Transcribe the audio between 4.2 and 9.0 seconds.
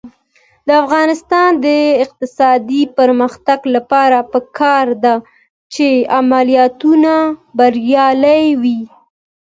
پکار ده چې عملیاتونه بریالي وي.